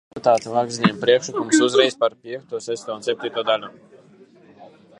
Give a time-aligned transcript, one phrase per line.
[0.01, 3.71] Ir arī deputāta Lagzdiņa priekšlikums uzreiz par piekto, sesto un septīto daļu.